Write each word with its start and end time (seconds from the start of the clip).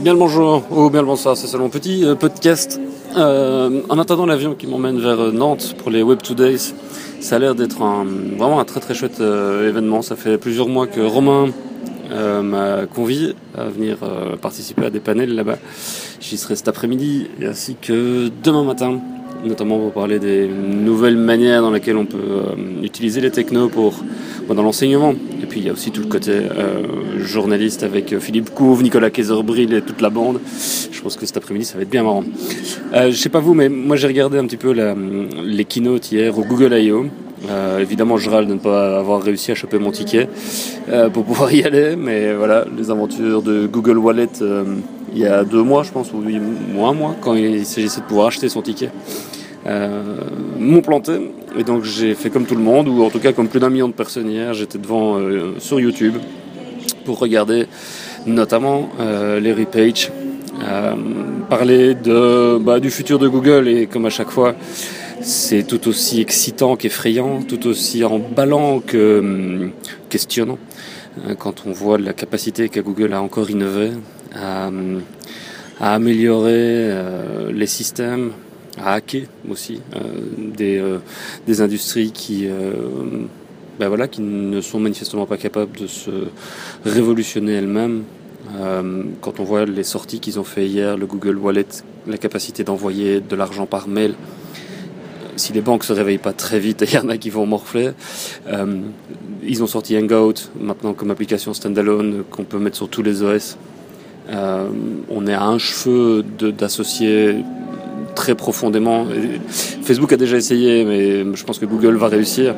Bien 0.00 0.12
le 0.12 0.18
bonjour 0.18 0.62
ou 0.70 0.90
bien 0.90 1.00
le 1.00 1.06
bonsoir, 1.06 1.36
c'est 1.36 1.46
seulement 1.46 1.70
petit 1.70 2.04
euh, 2.04 2.14
podcast. 2.14 2.78
Euh, 3.16 3.80
en 3.88 3.98
attendant 3.98 4.26
l'avion 4.26 4.54
qui 4.54 4.66
m'emmène 4.66 5.00
vers 5.00 5.18
euh, 5.18 5.32
Nantes 5.32 5.74
pour 5.78 5.90
les 5.90 6.02
Web 6.02 6.18
2 6.28 6.34
Days, 6.34 6.74
ça 7.20 7.36
a 7.36 7.38
l'air 7.38 7.54
d'être 7.54 7.76
vraiment 7.76 8.60
un 8.60 8.64
très 8.64 8.80
très 8.80 8.94
chouette 8.94 9.20
événement. 9.20 10.02
Ça 10.02 10.14
fait 10.14 10.36
plusieurs 10.36 10.68
mois 10.68 10.86
que 10.86 11.00
Romain 11.00 11.48
m'a 12.10 12.86
convié 12.86 13.34
à 13.56 13.64
venir 13.64 13.98
participer 14.40 14.86
à 14.86 14.90
des 14.90 15.00
panels 15.00 15.34
là-bas. 15.34 15.56
J'y 16.20 16.36
serai 16.36 16.56
cet 16.56 16.68
après-midi 16.68 17.28
ainsi 17.42 17.74
que 17.80 18.30
demain 18.44 18.64
matin 18.64 19.00
notamment 19.44 19.78
pour 19.78 19.92
parler 19.92 20.18
des 20.18 20.46
nouvelles 20.48 21.16
manières 21.16 21.62
dans 21.62 21.70
lesquelles 21.70 21.96
on 21.96 22.06
peut 22.06 22.42
utiliser 22.82 23.20
les 23.20 23.30
technos 23.30 23.68
pour, 23.68 23.94
dans 24.54 24.62
l'enseignement. 24.62 25.14
Et 25.42 25.46
puis 25.46 25.60
il 25.60 25.66
y 25.66 25.70
a 25.70 25.72
aussi 25.72 25.90
tout 25.90 26.02
le 26.02 26.08
côté 26.08 26.32
euh, 26.32 27.18
journaliste 27.18 27.82
avec 27.82 28.12
euh, 28.12 28.20
Philippe 28.20 28.50
Couve, 28.50 28.82
Nicolas 28.82 29.10
Kaiserbril 29.10 29.72
et 29.72 29.82
toute 29.82 30.00
la 30.00 30.10
bande. 30.10 30.40
Je 30.90 31.00
pense 31.00 31.16
que 31.16 31.26
cet 31.26 31.36
après-midi 31.36 31.64
ça 31.64 31.76
va 31.76 31.82
être 31.82 31.90
bien 31.90 32.02
marrant. 32.02 32.24
Euh, 32.94 33.10
je 33.10 33.16
sais 33.16 33.28
pas 33.28 33.40
vous, 33.40 33.54
mais 33.54 33.68
moi 33.68 33.96
j'ai 33.96 34.06
regardé 34.06 34.38
un 34.38 34.46
petit 34.46 34.56
peu 34.56 34.72
la, 34.72 34.94
les 35.44 35.64
keynotes 35.64 36.10
hier 36.12 36.38
au 36.38 36.42
Google 36.42 36.74
I.O. 36.74 37.06
Euh, 37.48 37.78
évidemment, 37.78 38.16
je 38.16 38.30
râle 38.30 38.46
de 38.46 38.54
ne 38.54 38.58
pas 38.58 38.98
avoir 38.98 39.22
réussi 39.22 39.52
à 39.52 39.54
choper 39.54 39.78
mon 39.78 39.90
ticket 39.90 40.28
euh, 40.88 41.10
pour 41.10 41.24
pouvoir 41.24 41.52
y 41.52 41.62
aller, 41.62 41.96
mais 41.96 42.34
voilà, 42.34 42.64
les 42.76 42.90
aventures 42.90 43.42
de 43.42 43.66
Google 43.66 43.98
Wallet 43.98 44.28
euh, 44.40 44.64
il 45.12 45.18
y 45.18 45.26
a 45.26 45.44
deux 45.44 45.62
mois, 45.62 45.82
je 45.82 45.92
pense, 45.92 46.12
ou 46.12 46.22
moins 46.74 46.90
un 46.90 46.94
mois, 46.94 47.16
quand 47.20 47.34
il 47.34 47.64
s'agissait 47.64 48.00
de 48.00 48.06
pouvoir 48.06 48.26
acheter 48.26 48.48
son 48.48 48.60
ticket, 48.60 48.90
m'ont 50.58 50.82
planté. 50.82 51.12
Et 51.58 51.64
donc 51.64 51.84
j'ai 51.84 52.14
fait 52.14 52.30
comme 52.30 52.46
tout 52.46 52.54
le 52.54 52.62
monde, 52.62 52.88
ou 52.88 53.02
en 53.02 53.10
tout 53.10 53.18
cas 53.18 53.32
comme 53.32 53.48
plus 53.48 53.60
d'un 53.60 53.70
million 53.70 53.88
de 53.88 53.94
personnes 53.94 54.30
hier, 54.30 54.52
j'étais 54.54 54.78
devant 54.78 55.18
sur 55.58 55.80
YouTube 55.80 56.14
pour 57.04 57.18
regarder 57.18 57.66
notamment 58.26 58.90
les 59.40 59.52
repages, 59.52 60.10
parler 61.48 61.94
de, 61.94 62.58
bah, 62.58 62.80
du 62.80 62.90
futur 62.90 63.18
de 63.18 63.28
Google 63.28 63.68
et 63.68 63.86
comme 63.86 64.06
à 64.06 64.10
chaque 64.10 64.30
fois, 64.30 64.54
c'est 65.20 65.66
tout 65.66 65.88
aussi 65.88 66.20
excitant 66.20 66.76
qu'effrayant, 66.76 67.42
tout 67.42 67.66
aussi 67.66 68.04
emballant 68.04 68.80
que 68.80 69.18
hum, 69.18 69.70
questionnant. 70.08 70.58
Euh, 71.26 71.34
quand 71.34 71.64
on 71.66 71.72
voit 71.72 71.98
la 71.98 72.12
capacité 72.12 72.68
qu'a 72.68 72.82
Google 72.82 73.12
à 73.12 73.20
encore 73.20 73.50
innover, 73.50 73.90
à, 74.34 74.68
hum, 74.68 75.02
améliorer 75.80 76.52
euh, 76.54 77.52
les 77.52 77.66
systèmes, 77.66 78.32
à 78.78 78.94
hacker 78.94 79.22
aussi 79.48 79.80
euh, 79.94 80.00
des, 80.38 80.82
des, 81.46 81.60
industries 81.60 82.12
qui, 82.12 82.48
ben 83.78 83.88
voilà, 83.88 84.08
qui 84.08 84.20
ne 84.20 84.60
sont 84.60 84.80
manifestement 84.80 85.26
pas 85.26 85.36
capables 85.36 85.76
de 85.78 85.86
se 85.86 86.10
révolutionner 86.84 87.54
elles-mêmes. 87.54 88.04
quand 89.20 89.40
on 89.40 89.44
voit 89.44 89.64
les 89.64 89.84
sorties 89.84 90.20
qu'ils 90.20 90.38
ont 90.38 90.44
fait 90.44 90.66
hier, 90.66 90.96
le 90.96 91.06
Google 91.06 91.36
Wallet, 91.36 91.66
la 92.06 92.18
capacité 92.18 92.64
d'envoyer 92.64 93.20
de 93.20 93.36
l'argent 93.36 93.66
par 93.66 93.88
mail, 93.88 94.14
si 95.36 95.52
les 95.52 95.60
banques 95.60 95.84
se 95.84 95.92
réveillent 95.92 96.18
pas 96.18 96.32
très 96.32 96.58
vite, 96.58 96.84
il 96.86 96.94
y 96.94 96.98
en 96.98 97.08
a 97.08 97.16
qui 97.16 97.30
vont 97.30 97.46
morfler. 97.46 97.90
Euh, 98.48 98.80
ils 99.44 99.62
ont 99.62 99.66
sorti 99.66 99.96
Hangout 99.96 100.50
maintenant 100.58 100.94
comme 100.94 101.10
application 101.10 101.54
standalone 101.54 102.24
qu'on 102.30 102.44
peut 102.44 102.58
mettre 102.58 102.76
sur 102.76 102.88
tous 102.88 103.02
les 103.02 103.22
OS. 103.22 103.56
Euh, 104.28 104.68
on 105.08 105.26
est 105.26 105.34
à 105.34 105.44
un 105.44 105.58
cheveu 105.58 106.24
d'associer 106.40 107.36
très 108.16 108.34
profondément. 108.34 109.06
Facebook 109.82 110.12
a 110.12 110.16
déjà 110.16 110.36
essayé, 110.36 110.84
mais 110.84 111.36
je 111.36 111.44
pense 111.44 111.60
que 111.60 111.66
Google 111.66 111.94
va 111.94 112.08
réussir 112.08 112.56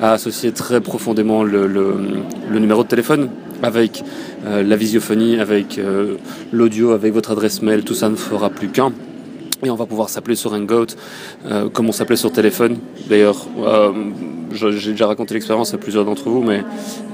à 0.00 0.12
associer 0.12 0.52
très 0.52 0.80
profondément 0.80 1.42
le, 1.42 1.96
numéro 2.52 2.84
de 2.84 2.88
téléphone 2.88 3.30
avec 3.64 4.04
euh, 4.46 4.62
la 4.62 4.76
visiophonie, 4.76 5.40
avec 5.40 5.78
euh, 5.78 6.14
l'audio, 6.52 6.92
avec 6.92 7.12
votre 7.12 7.32
adresse 7.32 7.60
mail. 7.62 7.82
Tout 7.82 7.94
ça 7.94 8.08
ne 8.08 8.14
fera 8.14 8.50
plus 8.50 8.68
qu'un 8.68 8.92
et 9.64 9.70
on 9.70 9.74
va 9.74 9.86
pouvoir 9.86 10.08
s'appeler 10.08 10.36
sur 10.36 10.52
Hangout 10.52 10.94
euh, 11.46 11.68
comme 11.68 11.88
on 11.88 11.92
s'appelait 11.92 12.14
sur 12.14 12.30
téléphone. 12.30 12.76
D'ailleurs, 13.08 13.48
j'ai 14.52 14.92
déjà 14.92 15.06
raconté 15.06 15.34
l'expérience 15.34 15.74
à 15.74 15.78
plusieurs 15.78 16.04
d'entre 16.04 16.28
vous, 16.28 16.42
mais 16.42 16.62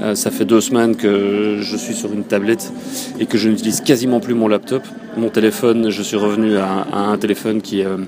euh, 0.03 0.15
ça 0.15 0.31
fait 0.31 0.45
deux 0.45 0.61
semaines 0.61 0.97
que 0.97 1.59
je 1.61 1.77
suis 1.77 1.95
sur 1.95 2.13
une 2.13 2.25
tablette 2.25 2.73
et 3.19 3.27
que 3.27 3.39
je 3.39 3.49
n'utilise 3.49 3.81
quasiment 3.81 4.21
plus 4.21 4.35
mon 4.35 4.49
laptop. 4.49 4.83
Mon 5.17 5.29
téléphone, 5.29 5.91
je 5.91 6.03
suis 6.03 6.17
revenu 6.17 6.57
à, 6.57 6.87
un 6.93 7.17
téléphone 7.19 7.63
qui, 7.63 7.83
euh, 7.83 7.99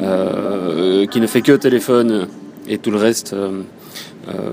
euh, 0.00 1.06
qui 1.06 1.20
ne 1.20 1.26
fait 1.26 1.42
que 1.42 1.52
téléphone 1.52 2.28
et 2.68 2.78
tout 2.78 2.90
le 2.90 2.98
reste 2.98 3.34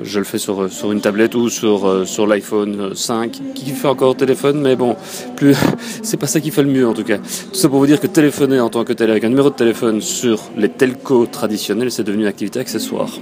je 0.01 0.18
le 0.18 0.25
fais 0.25 0.39
sur, 0.39 0.72
sur 0.72 0.91
une 0.91 1.01
tablette 1.01 1.35
ou 1.35 1.50
sur, 1.50 2.07
sur 2.07 2.25
l'iPhone 2.25 2.95
5 2.95 3.39
qui 3.53 3.69
fait 3.69 3.88
encore 3.88 4.16
téléphone, 4.16 4.59
mais 4.59 4.75
bon, 4.75 4.95
plus 5.35 5.56
c'est 6.01 6.18
pas 6.18 6.25
ça 6.25 6.39
qui 6.39 6.50
fait 6.50 6.63
le 6.63 6.69
mieux 6.69 6.88
en 6.88 6.94
tout 6.94 7.03
cas. 7.03 7.18
Tout 7.18 7.59
ça 7.59 7.69
pour 7.69 7.78
vous 7.78 7.85
dire 7.85 8.00
que 8.00 8.07
téléphoner 8.07 8.59
en 8.59 8.69
tant 8.69 8.84
que 8.84 8.94
tel 8.94 9.12
avec 9.12 9.24
un 9.24 9.29
numéro 9.29 9.51
de 9.51 9.56
téléphone 9.56 10.01
sur 10.01 10.41
les 10.57 10.69
telcos 10.69 11.28
traditionnels, 11.28 11.91
c'est 11.91 12.03
devenu 12.03 12.24
une 12.24 12.29
activité 12.29 12.59
accessoire. 12.59 13.19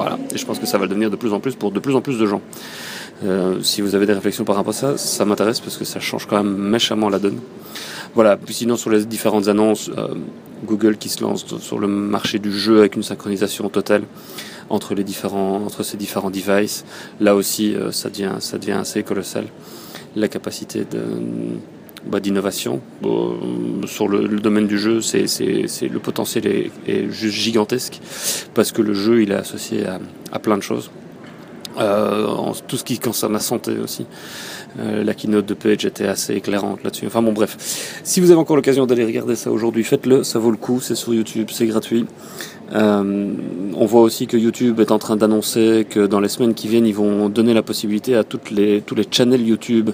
Voilà, 0.00 0.18
et 0.34 0.38
je 0.38 0.46
pense 0.46 0.58
que 0.58 0.64
ça 0.64 0.78
va 0.78 0.86
devenir 0.86 1.10
de 1.10 1.16
plus 1.16 1.34
en 1.34 1.40
plus 1.40 1.54
pour 1.54 1.72
de 1.72 1.78
plus 1.78 1.94
en 1.94 2.00
plus 2.00 2.18
de 2.18 2.24
gens. 2.24 2.40
Euh, 3.22 3.60
si 3.60 3.82
vous 3.82 3.94
avez 3.94 4.06
des 4.06 4.14
réflexions 4.14 4.44
par 4.44 4.56
rapport 4.56 4.72
à 4.72 4.74
ça, 4.74 4.96
ça 4.96 5.26
m'intéresse 5.26 5.60
parce 5.60 5.76
que 5.76 5.84
ça 5.84 6.00
change 6.00 6.24
quand 6.24 6.42
même 6.42 6.56
méchamment 6.56 7.10
la 7.10 7.18
donne. 7.18 7.38
Voilà, 8.14 8.38
puis 8.38 8.54
sinon 8.54 8.76
sur 8.76 8.88
les 8.88 9.04
différentes 9.04 9.48
annonces, 9.48 9.90
euh, 9.98 10.14
Google 10.64 10.96
qui 10.96 11.10
se 11.10 11.22
lance 11.22 11.44
sur 11.58 11.78
le 11.78 11.86
marché 11.86 12.38
du 12.38 12.50
jeu 12.50 12.78
avec 12.78 12.96
une 12.96 13.02
synchronisation 13.02 13.68
totale 13.68 14.04
entre 14.70 14.94
les 14.94 15.04
différents 15.04 15.56
entre 15.56 15.82
ces 15.82 15.98
différents 15.98 16.30
devices. 16.30 16.86
Là 17.20 17.34
aussi, 17.34 17.74
euh, 17.74 17.92
ça 17.92 18.08
devient 18.08 18.36
ça 18.38 18.56
devient 18.56 18.78
assez 18.80 19.02
colossal. 19.02 19.44
La 20.16 20.28
capacité 20.28 20.86
de 20.90 21.02
bah, 22.06 22.20
d'innovation 22.20 22.80
sur 23.86 24.08
le, 24.08 24.26
le, 24.26 24.40
domaine 24.40 24.66
du 24.66 24.78
jeu, 24.78 25.00
c'est, 25.00 25.26
c'est, 25.26 25.66
c'est 25.66 25.88
le 25.88 25.98
potentiel 25.98 26.46
est, 26.46 26.70
est, 26.86 27.10
juste 27.10 27.36
gigantesque 27.36 28.00
parce 28.54 28.72
que 28.72 28.82
le 28.82 28.94
jeu 28.94 29.22
il 29.22 29.32
est 29.32 29.36
associé 29.36 29.86
à, 29.86 29.98
à 30.32 30.38
plein 30.38 30.56
de 30.56 30.62
choses. 30.62 30.90
Euh, 31.78 32.26
en 32.26 32.52
tout 32.52 32.76
ce 32.76 32.82
qui 32.82 32.98
concerne 32.98 33.32
la 33.32 33.38
santé 33.38 33.72
aussi. 33.82 34.04
Euh, 34.80 35.04
la 35.04 35.14
keynote 35.14 35.46
de 35.46 35.54
Page 35.54 35.84
était 35.84 36.06
assez 36.06 36.34
éclairante 36.34 36.82
là-dessus. 36.82 37.06
Enfin 37.06 37.22
bon, 37.22 37.32
bref. 37.32 37.56
Si 38.02 38.20
vous 38.20 38.30
avez 38.30 38.40
encore 38.40 38.56
l'occasion 38.56 38.86
d'aller 38.86 39.04
regarder 39.04 39.36
ça 39.36 39.52
aujourd'hui, 39.52 39.84
faites-le, 39.84 40.24
ça 40.24 40.40
vaut 40.40 40.50
le 40.50 40.56
coup, 40.56 40.80
c'est 40.80 40.96
sur 40.96 41.14
YouTube, 41.14 41.48
c'est 41.52 41.66
gratuit. 41.66 42.06
Euh, 42.72 43.32
on 43.76 43.86
voit 43.86 44.02
aussi 44.02 44.26
que 44.26 44.36
YouTube 44.36 44.80
est 44.80 44.92
en 44.92 44.98
train 44.98 45.16
d'annoncer 45.16 45.86
que 45.88 46.06
dans 46.06 46.20
les 46.20 46.28
semaines 46.28 46.54
qui 46.54 46.68
viennent, 46.68 46.86
ils 46.86 46.94
vont 46.94 47.28
donner 47.28 47.54
la 47.54 47.62
possibilité 47.62 48.16
à 48.16 48.24
toutes 48.24 48.50
les, 48.50 48.80
tous 48.80 48.94
les 48.94 49.06
channels 49.08 49.46
YouTube, 49.46 49.90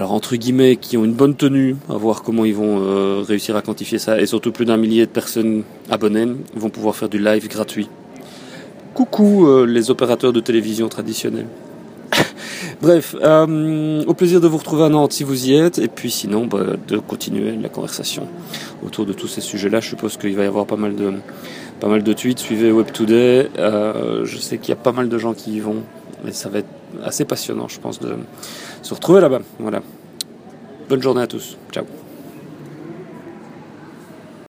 alors 0.00 0.12
entre 0.12 0.34
guillemets, 0.36 0.76
qui 0.76 0.96
ont 0.96 1.04
une 1.04 1.12
bonne 1.12 1.34
tenue, 1.34 1.76
à 1.90 1.92
voir 1.92 2.22
comment 2.22 2.46
ils 2.46 2.54
vont 2.54 2.80
euh, 2.80 3.20
réussir 3.20 3.54
à 3.54 3.60
quantifier 3.60 3.98
ça, 3.98 4.18
et 4.18 4.24
surtout 4.24 4.50
plus 4.50 4.64
d'un 4.64 4.78
millier 4.78 5.04
de 5.04 5.10
personnes 5.10 5.62
abonnées 5.90 6.26
vont 6.54 6.70
pouvoir 6.70 6.96
faire 6.96 7.10
du 7.10 7.18
live 7.18 7.46
gratuit. 7.48 7.86
Coucou 8.94 9.46
euh, 9.46 9.66
les 9.66 9.90
opérateurs 9.90 10.32
de 10.32 10.40
télévision 10.40 10.88
traditionnels. 10.88 11.48
Bref, 12.80 13.14
euh, 13.22 14.02
au 14.06 14.14
plaisir 14.14 14.40
de 14.40 14.48
vous 14.48 14.56
retrouver 14.56 14.84
à 14.84 14.88
Nantes 14.88 15.12
si 15.12 15.22
vous 15.22 15.50
y 15.50 15.54
êtes, 15.54 15.78
et 15.78 15.88
puis 15.88 16.10
sinon 16.10 16.46
bah, 16.46 16.60
de 16.88 16.96
continuer 16.96 17.54
la 17.60 17.68
conversation 17.68 18.26
autour 18.82 19.04
de 19.04 19.12
tous 19.12 19.28
ces 19.28 19.42
sujets-là. 19.42 19.80
Je 19.80 19.90
suppose 19.90 20.16
qu'il 20.16 20.34
va 20.34 20.44
y 20.44 20.46
avoir 20.46 20.64
pas 20.64 20.76
mal 20.76 20.96
de, 20.96 21.12
pas 21.78 21.88
mal 21.88 22.02
de 22.02 22.12
tweets. 22.14 22.38
Suivez 22.38 22.72
Web 22.72 22.90
Today. 22.90 23.50
Je 23.58 24.36
sais 24.38 24.56
qu'il 24.56 24.70
y 24.70 24.72
a 24.72 24.76
pas 24.76 24.92
mal 24.92 25.10
de 25.10 25.18
gens 25.18 25.34
qui 25.34 25.56
y 25.56 25.60
vont, 25.60 25.82
et 26.26 26.32
ça 26.32 26.48
va 26.48 26.58
être 26.58 26.68
assez 27.04 27.24
passionnant, 27.24 27.68
je 27.68 27.80
pense, 27.80 28.00
de 28.00 28.16
se 28.82 28.94
retrouver 28.94 29.20
là-bas. 29.20 29.40
Voilà. 29.58 29.82
Bonne 30.88 31.02
journée 31.02 31.22
à 31.22 31.26
tous. 31.26 31.56
Ciao. 31.72 31.84